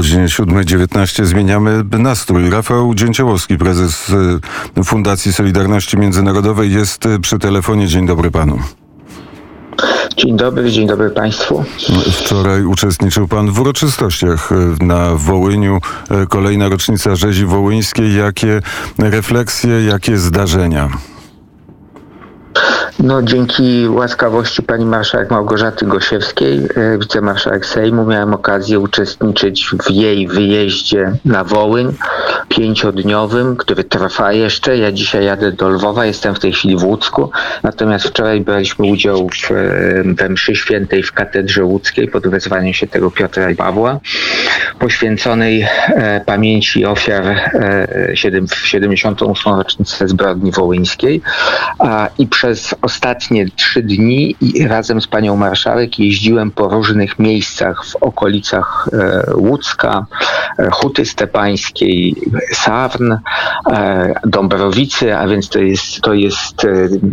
[0.00, 2.50] godzinie 7.19 zmieniamy nastrój.
[2.50, 4.10] Rafał Dzięciołowski, prezes
[4.78, 7.86] y, Fundacji Solidarności Międzynarodowej jest y, przy telefonie.
[7.86, 8.58] Dzień dobry panu.
[10.16, 11.64] Dzień dobry, dzień dobry Państwu.
[12.12, 15.78] Wczoraj uczestniczył Pan w uroczystościach y, na Wołyniu.
[16.28, 18.14] Kolejna rocznica rzezi wołyńskiej.
[18.14, 18.62] Jakie
[18.98, 20.88] refleksje, jakie zdarzenia?
[23.02, 30.28] No, dzięki łaskawości pani marszałek Małgorzaty Gosiewskiej, e, wicemarszałek Sejmu, miałem okazję uczestniczyć w jej
[30.28, 31.94] wyjeździe na Wołyń
[32.48, 34.78] pięciodniowym, który trwa jeszcze.
[34.78, 37.30] Ja dzisiaj jadę do Lwowa, jestem w tej chwili w Łódzku,
[37.62, 39.54] natomiast wczoraj braliśmy udział w, e,
[40.04, 44.00] we mszy świętej w katedrze łódzkiej pod wezwaniem się tego Piotra i Pawła,
[44.78, 49.54] poświęconej e, pamięci ofiar e, 78.
[49.54, 51.22] rocznicę zbrodni wołyńskiej
[51.78, 57.84] a, i przez ostatnie trzy dni i razem z panią marszałek jeździłem po różnych miejscach
[57.84, 60.06] w okolicach e, Łódzka,
[60.58, 62.16] e, Huty Stepańskiej,
[62.52, 63.18] Sarn, e,
[64.24, 66.66] Dąbrowicy, a więc to jest, to jest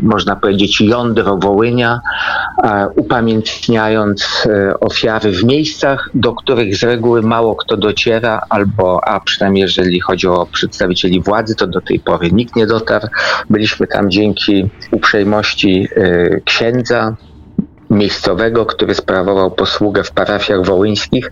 [0.04, 2.02] można powiedzieć jądro Wołynia,
[2.96, 4.48] upamiętniając
[4.82, 10.28] ofiary w miejscach, do których z reguły mało kto dociera, albo, a przynajmniej jeżeli chodzi
[10.28, 13.08] o przedstawicieli władzy, to do tej pory nikt nie dotarł.
[13.50, 17.16] Byliśmy tam dzięki uprzejmości Y, księdza
[17.90, 21.30] miejscowego, który sprawował posługę w parafiach wołyńskich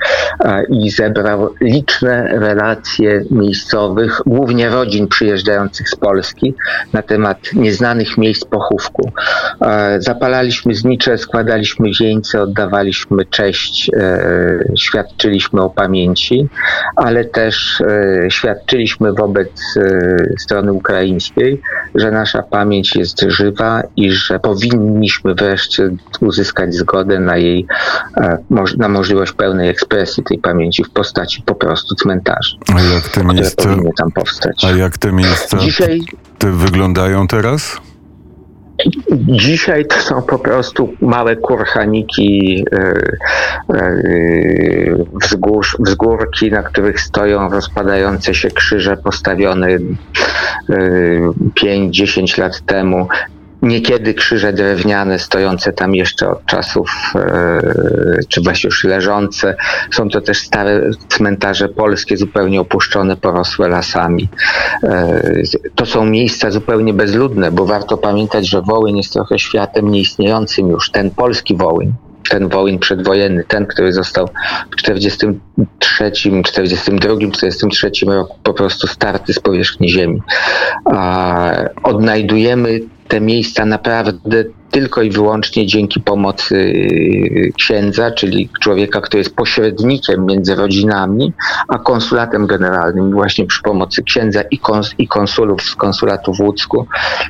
[0.69, 6.53] i zebrał liczne relacje miejscowych, głównie rodzin przyjeżdżających z Polski
[6.93, 9.11] na temat nieznanych miejsc pochówku.
[9.97, 16.47] Zapalaliśmy znicze, składaliśmy wieńce, oddawaliśmy cześć, e, świadczyliśmy o pamięci,
[16.95, 21.61] ale też e, świadczyliśmy wobec e, strony ukraińskiej,
[21.95, 25.89] że nasza pamięć jest żywa i że powinniśmy wreszcie
[26.21, 27.65] uzyskać uzyskać zgodę na jej,
[28.17, 28.37] e,
[28.77, 33.69] na możliwość pełnej ekspresji tej pamięci w postaci po prostu cmentarzy, a jak te miejsca,
[33.97, 34.65] tam powstać.
[34.65, 36.01] A jak te miejsca Dzisiaj,
[36.37, 37.81] te wyglądają teraz?
[39.11, 42.77] Dzisiaj to są po prostu małe kurhaniki, e,
[43.73, 43.95] e,
[45.21, 49.67] wzgórz, wzgórki, na których stoją rozpadające się krzyże postawione
[51.55, 53.07] 5-10 lat temu
[53.65, 59.55] niekiedy krzyże drewniane stojące tam jeszcze od czasów, e, czy właśnie już leżące.
[59.91, 64.29] Są to też stare cmentarze polskie, zupełnie opuszczone, porosłe lasami.
[64.83, 65.21] E,
[65.75, 70.91] to są miejsca zupełnie bezludne, bo warto pamiętać, że Wołyń jest trochę światem nieistniejącym już.
[70.91, 71.93] Ten polski Wołyń,
[72.29, 74.29] ten Wołyń przedwojenny, ten, który został
[74.71, 76.11] w 43,
[76.43, 80.21] 42, 43 roku po prostu starty z powierzchni ziemi.
[81.83, 84.43] Odnajdujemy te miejsca naprawdę
[84.75, 91.33] tylko i wyłącznie dzięki pomocy y, księdza, czyli człowieka, który jest pośrednikiem między rodzinami,
[91.67, 93.11] a konsulatem generalnym.
[93.11, 96.87] Właśnie przy pomocy księdza i, kons i konsulów z konsulatu w Łódzku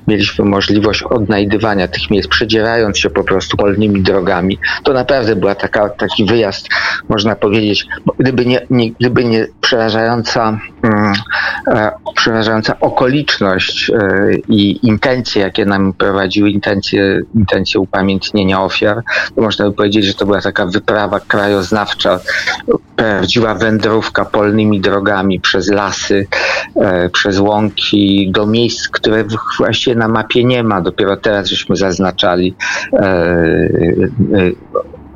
[0.07, 4.57] mieliśmy możliwość odnajdywania tych miejsc, przedzierając się po prostu polnymi drogami.
[4.83, 6.67] To naprawdę była taka, taki wyjazd,
[7.09, 7.87] można powiedzieć,
[8.19, 11.13] gdyby nie, nie gdyby nie przerażająca, mm,
[11.67, 19.03] e, przerażająca okoliczność e, i intencje, jakie nam prowadziły, intencje intencję upamiętnienia ofiar.
[19.37, 22.19] Można by powiedzieć, że to była taka wyprawa krajoznawcza,
[22.95, 26.27] prawdziwa wędrówka polnymi drogami przez lasy,
[26.75, 29.23] e, przez łąki do miejsc, które
[29.57, 30.81] właściwie na mapie nie ma.
[30.81, 32.55] Dopiero teraz żeśmy zaznaczali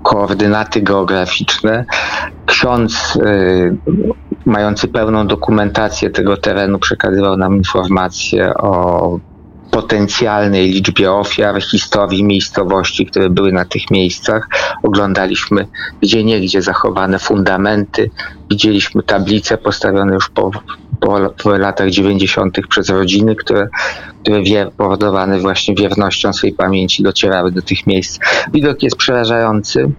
[0.03, 1.85] koordynaty geograficzne.
[2.45, 3.19] Ksiądz
[4.49, 9.19] mający pełną dokumentację tego terenu przekazywał nam informacje o
[9.71, 14.47] potencjalnej liczbie ofiar, historii miejscowości, które były na tych miejscach.
[14.83, 15.67] Oglądaliśmy
[16.01, 18.09] gdzie niegdzie zachowane fundamenty,
[18.49, 20.51] widzieliśmy tablice postawione już po
[20.99, 22.57] po, po latach 90.
[22.69, 23.67] przez rodziny, które,
[24.21, 28.19] które powodowane właśnie wiernością swojej pamięci docierały do tych miejsc.
[28.53, 29.91] Widok jest przerażający,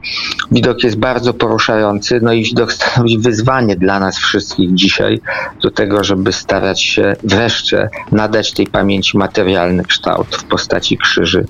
[0.50, 5.20] widok jest bardzo poruszający, no i widok stanowi wyzwanie dla nas wszystkich dzisiaj
[5.62, 11.44] do tego, żeby starać się wreszcie nadać tej pamięci materialny kształt w postaci krzyży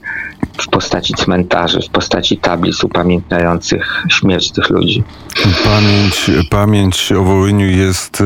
[0.62, 5.04] w postaci cmentarzy, w postaci tablic upamiętniających śmierć tych ludzi.
[5.64, 8.22] Pamięć, pamięć o Wołyniu jest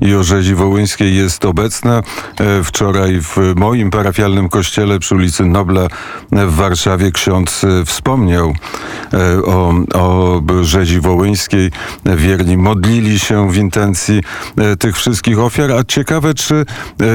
[0.00, 2.02] i o rzezi wołyńskiej jest obecna.
[2.40, 5.88] E, wczoraj w moim parafialnym kościele przy ulicy Nobla
[6.32, 8.54] w Warszawie ksiądz e, wspomniał
[9.12, 11.70] e, o, o rzezi wołyńskiej.
[12.04, 14.22] Wierni modlili się w intencji
[14.78, 16.64] tych wszystkich ofiar, a ciekawe, czy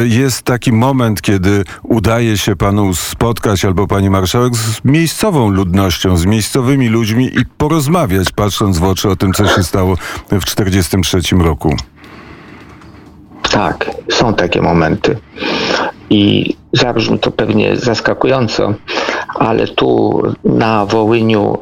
[0.03, 6.17] jest taki moment, kiedy udaje się panu spotkać albo pani marszałek z z miejscową ludnością,
[6.17, 9.95] z miejscowymi ludźmi i porozmawiać, patrząc w oczy o tym, co się stało
[10.31, 11.75] w 1943 roku.
[13.51, 15.17] Tak, są takie momenty.
[16.09, 18.73] I zabrzmi to pewnie zaskakująco,
[19.35, 21.57] ale tu na Wołyniu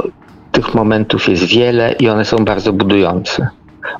[0.51, 3.47] tych momentów jest wiele i one są bardzo budujące.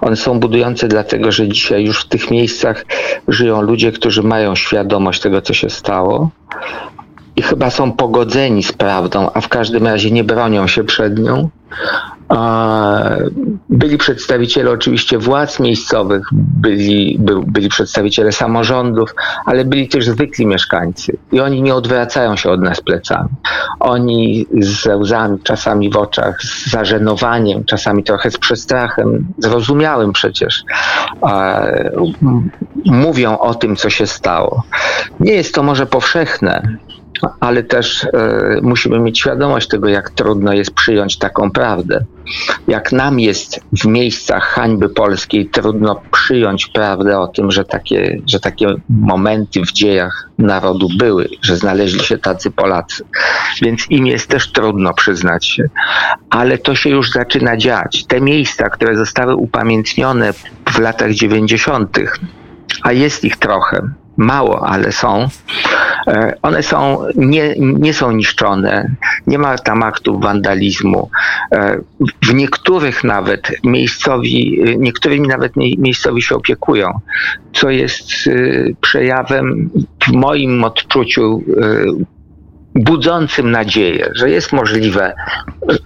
[0.01, 2.86] One są budujące dlatego, że dzisiaj już w tych miejscach
[3.27, 6.30] żyją ludzie, którzy mają świadomość tego, co się stało
[7.36, 11.50] i chyba są pogodzeni z prawdą, a w każdym razie nie bronią się przed nią.
[13.69, 21.18] Byli przedstawiciele oczywiście władz miejscowych, byli, by, byli przedstawiciele samorządów, ale byli też zwykli mieszkańcy
[21.31, 23.30] i oni nie odwracają się od nas plecami.
[23.80, 30.63] Oni z łzami, czasami w oczach, z zażenowaniem, czasami trochę z przestrachem, zrozumiałym przecież,
[32.86, 34.63] mówią o tym, co się stało.
[35.19, 36.78] Nie jest to może powszechne,
[37.39, 38.09] ale też e,
[38.62, 42.06] musimy mieć świadomość tego, jak trudno jest przyjąć taką prawdę.
[42.68, 48.39] Jak nam jest w miejscach hańby polskiej trudno przyjąć prawdę o tym, że takie, że
[48.39, 53.03] takie momenty w dziejach narodu były, że znaleźli się tacy Polacy.
[53.62, 55.69] Więc im jest też trudno przyznać się.
[56.29, 58.06] Ale to się już zaczyna dziać.
[58.07, 60.33] Te miejsca, które zostały upamiętnione
[60.69, 62.00] w latach 90.,
[62.83, 63.81] a jest ich trochę,
[64.21, 65.27] mało, ale są,
[66.07, 68.95] e, one są, nie, nie są niszczone,
[69.27, 71.09] nie ma tam aktów wandalizmu.
[71.51, 71.77] E,
[72.23, 77.00] w niektórych nawet miejscowi, niektórymi nawet miejscowi się opiekują,
[77.53, 78.31] co jest e,
[78.81, 79.69] przejawem
[80.07, 81.44] w moim odczuciu
[82.75, 85.13] budzącym nadzieję, że jest możliwe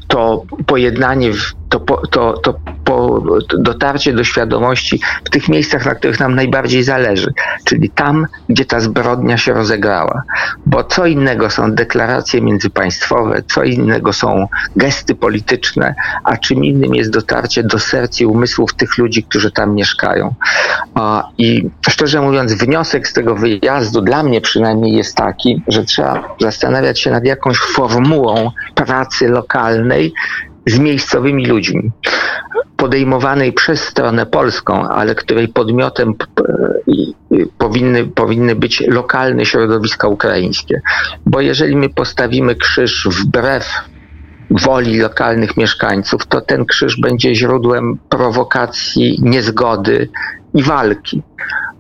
[0.08, 1.32] to pojednanie,
[1.80, 3.24] to, to, to, po,
[3.58, 7.34] dotarcie do świadomości w tych miejscach, na których nam najbardziej zależy,
[7.66, 10.24] czyli tam, gdzie ta zbrodnia się rozegrała.
[10.66, 17.12] Bo co innego są deklaracje międzypaństwowe, co innego są gesty polityczne, a czym innym jest
[17.12, 20.36] dotarcie do serc i umysłów tych ludzi, którzy tam mieszkają.
[21.38, 27.00] I szczerze mówiąc, wniosek z tego wyjazdu dla mnie przynajmniej jest taki, że trzeba zastanawiać
[27.00, 30.14] się nad jakąś formułą pracy lokalnej,
[30.66, 31.92] z miejscowymi ludźmi,
[32.78, 36.14] podejmowanej przez stronę polską, ale której podmiotem
[37.58, 40.82] powinny, powinny być lokalne środowiska ukraińskie.
[41.26, 43.70] Bo jeżeli my postawimy krzyż wbrew
[44.52, 50.10] woli lokalnych mieszkańców, to ten krzyż będzie źródłem prowokacji, niezgody
[50.54, 51.24] i walki.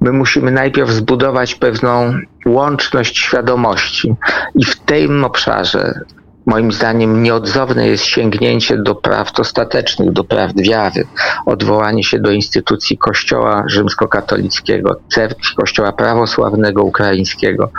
[0.02, 2.14] My musimy najpierw zbudować pewną
[2.46, 4.16] łączność świadomości
[4.56, 6.00] i w tym obszarze
[6.46, 11.08] moim zdaniem nieodzowne jest sięgnięcie do prawd ostatecznych, do prawd wiary,
[11.46, 17.72] odwołanie się do instytucji Kościoła rzymskokatolickiego, cerkwi Kościoła prawosławnego ukraińskiego.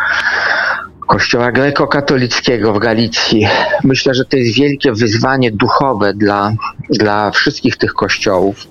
[1.07, 3.47] Kościoła grekokatolickiego w Galicji.
[3.85, 6.53] Myślę, że to jest wielkie wyzwanie duchowe dla,
[6.91, 8.67] dla wszystkich tych kościołów,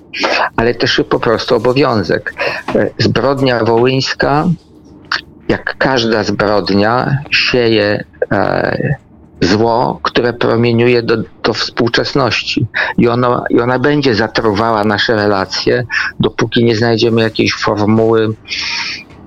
[0.56, 2.34] ale też po prostu obowiązek.
[2.98, 4.44] Zbrodnia wołyńska,
[5.48, 8.96] jak każda zbrodnia, sieje e,
[9.40, 12.66] zło, które promieniuje do, do współczesności.
[12.98, 15.84] I, ono, I ona będzie zatruwała nasze relacje,
[16.20, 18.34] dopóki nie znajdziemy jakiejś formuły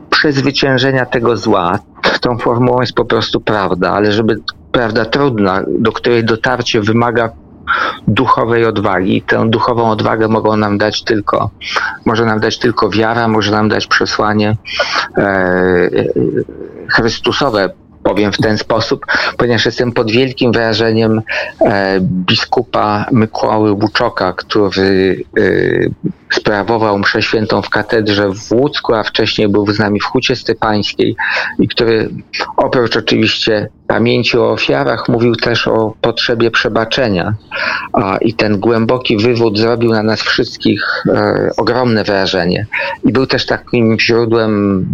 [0.10, 1.80] przezwyciężenia tego zła.
[2.22, 4.36] Tą formułą jest po prostu prawda, ale żeby
[4.72, 7.30] prawda trudna, do której dotarcie wymaga
[8.08, 9.22] duchowej odwagi.
[9.22, 11.50] Tę duchową odwagę mogą nam dać tylko,
[12.06, 14.58] może nam dać tylko wiara, może nam dać przesłanie
[15.18, 15.90] e, e
[16.90, 17.70] Chrystusowe,
[18.04, 19.06] powiem w ten sposób,
[19.38, 21.22] ponieważ jestem pod wielkim wrażeniem
[21.62, 25.44] e, biskupa Mykłały Łuczoka, który e,
[26.34, 31.16] sprawował mszę świętą w katedrze w Łódzku, a wcześniej był z nami w Hucie Stepańskiej
[31.60, 32.10] i który
[32.58, 37.34] oprócz oczywiście pamięci o ofiarach mówił też o potrzebie przebaczenia.
[37.94, 42.66] A, I ten głęboki wywód zrobił na nas wszystkich e, ogromne wrażenie.
[43.06, 44.86] I był też takim źródłem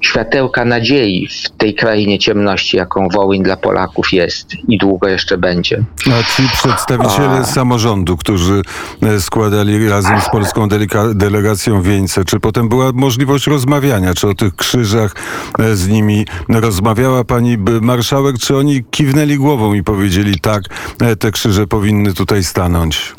[0.00, 5.82] światełka nadziei w tej krainie ciemności, jaką Wołyń dla Polaków jest i długo jeszcze będzie.
[6.06, 7.44] A ci przedstawiciele A...
[7.44, 8.62] samorządu, którzy
[9.02, 10.68] e, składali razem z polską
[11.14, 15.14] delegacją wieńce, czy potem była możliwość rozmawiania, czy o tych krzyżach
[15.58, 17.58] e, z nimi rozmawiała pani
[18.00, 20.62] marszałek, czy oni kiwnęli głową i powiedzieli tak,
[21.00, 23.14] e, te krzyże powinny tutaj stanąć?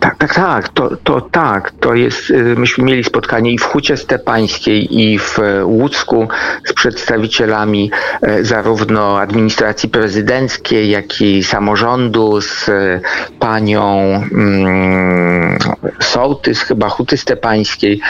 [0.00, 3.96] Tak, tak, tak, to, to tak, to jest, y, myśmy mieli spotkanie i w Hucie
[3.96, 6.28] Stepańskiej i w e, Łódzku
[6.64, 7.90] z przedstawicielami
[8.22, 13.00] e, zarówno administracji prezydenckiej, jak i samorządu, z e,
[13.38, 14.00] panią
[14.32, 15.58] mm,
[16.00, 18.00] Sołtys, chyba Huty Stepańskiej.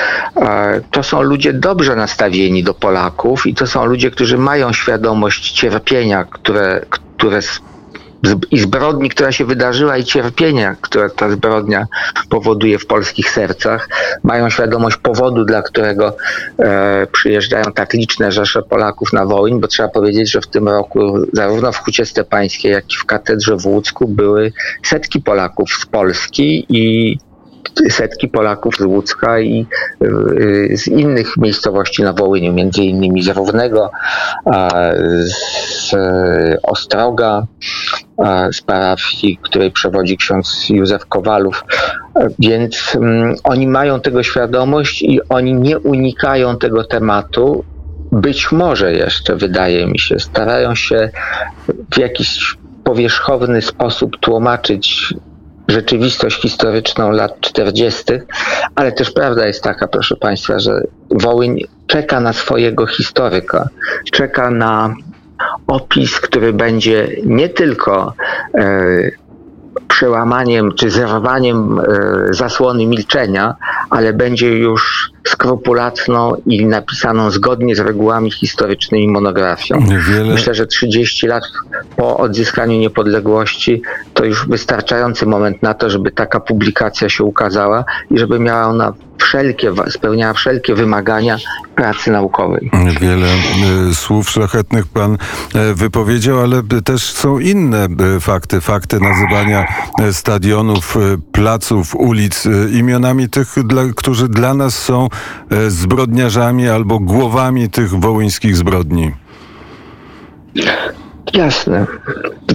[0.91, 6.25] To są ludzie dobrze nastawieni do Polaków i to są ludzie, którzy mają świadomość cierpienia,
[6.25, 6.85] które,
[7.17, 7.43] które
[8.51, 11.87] i zbrodni, która się wydarzyła i cierpienia, które ta zbrodnia
[12.29, 13.89] powoduje w polskich sercach.
[14.23, 16.17] Mają świadomość powodu, dla którego
[16.59, 21.19] e, przyjeżdżają tak liczne rzesze Polaków na Wołyń, bo trzeba powiedzieć, że w tym roku
[21.33, 26.67] zarówno w Hucie Stepańskiej, jak i w katedrze w Łódzku były setki Polaków z Polski
[26.69, 27.19] i
[27.91, 29.67] setki Polaków z Łódzka i
[30.03, 33.91] y, z innych miejscowości na Wołyniu, między innymi z Równego,
[35.23, 35.95] z
[36.63, 37.47] Ostroga,
[38.53, 41.65] z parafii, której przewodzi ksiądz Józef Kowalów.
[42.39, 47.65] Więc mm, oni mają tego świadomość i oni nie unikają tego tematu.
[48.13, 51.11] Być może jeszcze, wydaje mi się, starają się
[51.95, 55.15] w jakiś powierzchowny sposób tłumaczyć
[55.71, 58.05] rzeczywistość historyczną lat 40.,
[58.75, 63.69] ale też prawda jest taka, proszę Państwa, że Wołyń czeka na swojego historyka,
[64.13, 64.95] czeka na
[65.67, 68.15] opis, który będzie nie tylko
[68.55, 69.11] e,
[69.89, 71.85] przełamaniem czy zerwaniem e,
[72.31, 73.55] zasłony milczenia,
[73.91, 79.85] ale będzie już skrupulatną i napisaną zgodnie z regułami historycznymi monografią.
[80.09, 80.35] Wiele...
[80.35, 81.43] Myślę, że 30 lat
[81.97, 83.83] po odzyskaniu niepodległości
[84.15, 88.93] to już wystarczający moment na to, żeby taka publikacja się ukazała i żeby miała ona
[89.19, 91.39] wszelkie, spełniała wszelkie wymagania
[91.75, 92.71] pracy naukowej.
[93.01, 93.27] Wiele
[93.91, 98.61] y, słów szlachetnych pan y, wypowiedział, ale też są inne y, fakty.
[98.61, 99.67] Fakty nazywania
[100.13, 100.97] stadionów,
[101.33, 105.09] placów, ulic imionami tych, dla, którzy dla nas są
[105.69, 109.13] zbrodniarzami albo głowami tych wołyńskich zbrodni.
[111.33, 111.87] Jasne.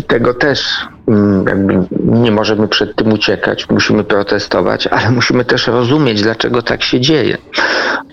[0.08, 6.62] Tego też mm, nie możemy przed tym uciekać, musimy protestować, ale musimy też rozumieć, dlaczego
[6.62, 7.38] tak się dzieje.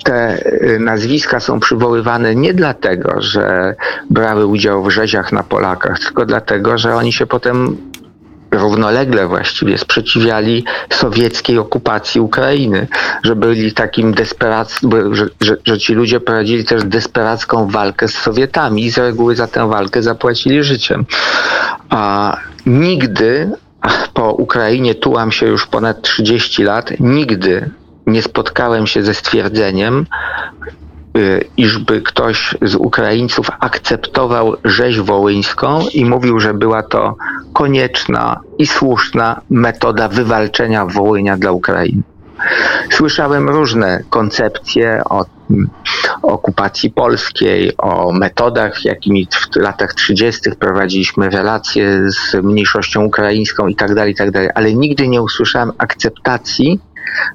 [0.04, 3.74] Te y, nazwiska są przywoływane nie dlatego, że
[4.10, 7.76] brały udział w rzeziach na Polakach, tylko dlatego, że oni się potem
[8.52, 12.88] równolegle właściwie sprzeciwiali sowieckiej okupacji Ukrainy,
[13.22, 18.84] że byli takim desperackim, że, że, że, ci ludzie prowadzili też desperacką walkę z Sowietami
[18.84, 21.04] i z reguły za tę walkę zapłacili życiem.
[21.90, 23.50] A nigdy
[24.14, 27.70] po Ukrainie tułam się już ponad 30 lat, nigdy
[28.06, 30.06] nie spotkałem się ze stwierdzeniem,
[31.56, 37.16] iżby ktoś z Ukraińców akceptował rzeź wołyńską i mówił, że była to
[37.52, 42.02] konieczna i słuszna metoda wywalczenia Wołynia dla Ukrainy.
[42.90, 45.24] Słyszałem różne koncepcje o
[46.22, 50.50] okupacji polskiej, o metodach, jakimi w latach 30.
[50.58, 56.80] prowadziliśmy relacje z mniejszością ukraińską itd., tak itd., tak ale nigdy nie usłyszałem akceptacji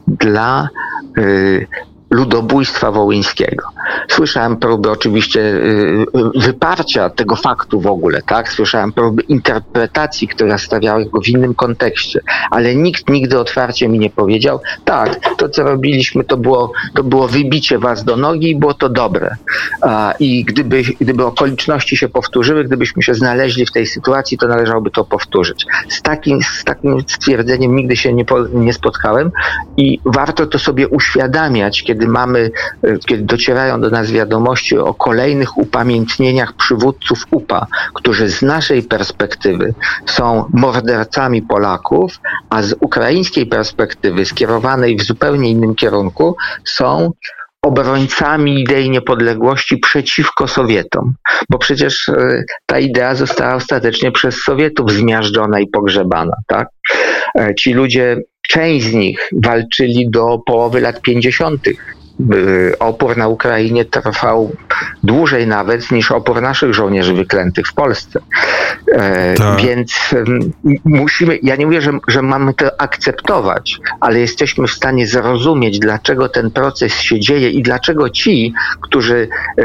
[0.08, 0.70] dla
[1.18, 1.68] y,
[2.10, 3.68] ludobójstwa wołyńskiego.
[4.08, 6.06] Słyszałem próby oczywiście y,
[6.38, 8.52] y, wyparcia tego faktu w ogóle, tak?
[8.52, 12.20] Słyszałem próby interpretacji, która stawiała go w innym kontekście,
[12.52, 17.28] ale nikt nigdy otwarcie mi nie powiedział, tak, to co robiliśmy to było, to było
[17.28, 19.36] wybicie was do nogi i było to dobre.
[20.20, 25.06] I gdyby, gdyby okoliczności się powtórzyły, gdybyśmy się znaleźli w tej sytuacji, to należałoby to
[25.06, 25.66] powtórzyć.
[25.90, 29.32] Z takim, z takim stwierdzeniem nigdy się nie, nie spotkałem
[29.78, 32.52] i warto to sobie uświadamiać, kiedy kiedy mamy,
[32.84, 39.74] e, kiedy docierają do nas wiadomości o kolejnych upamiętnieniach przywódców UPA, którzy z naszej perspektywy
[40.06, 46.36] są mordercami Polaków, a z ukraińskiej perspektywy, skierowanej w zupełnie innym kierunku,
[46.66, 47.12] są
[47.68, 51.14] obrońcami idei niepodległości przeciwko Sowietom,
[51.50, 56.68] bo przecież e, ta idea została ostatecznie przez Sowietów zmiażdżona i pogrzebana, tak?
[57.40, 58.18] E, ci ludzie,
[58.50, 61.62] część z nich walczyli do połowy lat 50
[62.80, 64.52] opór na Ukrainie trwał
[65.04, 68.20] dłużej nawet niż opór naszych żołnierzy wyklętych w Polsce.
[68.94, 69.62] E, tak.
[69.62, 69.92] Więc
[70.86, 76.30] musimy, ja nie mówię, że, że mamy to akceptować, ale jesteśmy w stanie zrozumieć, dlaczego
[76.30, 79.64] ten proces się dzieje i dlaczego ci, którzy e,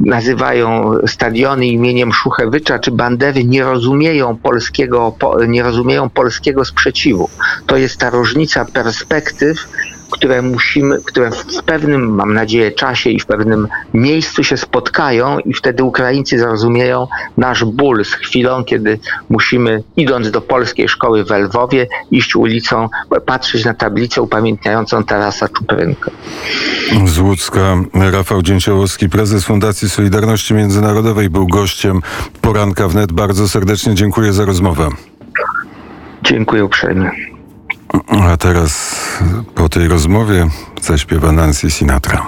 [0.00, 5.16] nazywają stadiony imieniem Szuchewycza czy Bandery, nie rozumieją polskiego,
[5.48, 7.30] nie rozumieją polskiego sprzeciwu.
[7.66, 9.68] To jest ta różnica perspektyw
[10.10, 15.54] które musimy, które w pewnym, mam nadzieję, czasie i w pewnym miejscu się spotkają i
[15.54, 18.98] wtedy Ukraińcy zrozumieją nasz ból z chwilą, kiedy
[19.28, 22.88] musimy, idąc do polskiej szkoły w Lwowie, iść ulicą,
[23.26, 26.10] patrzeć na tablicę upamiętniającą Tarasa Czuprynkę.
[27.04, 32.00] Z Łódzka Rafał Dzięciołowski, prezes Fundacji Solidarności Międzynarodowej, był gościem
[32.40, 33.12] poranka wnet.
[33.12, 34.88] Bardzo serdecznie dziękuję za rozmowę.
[36.22, 37.27] Dziękuję uprzejmie.
[38.28, 38.96] A teraz
[39.54, 40.46] po tej rozmowie
[40.82, 42.26] zaśpiewa Nancy Sinatra.